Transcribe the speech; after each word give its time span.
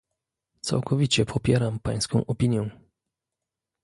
Całkowicie 0.61 1.25
popieram 1.25 1.79
pańską 1.79 2.25
opinię 2.25 2.71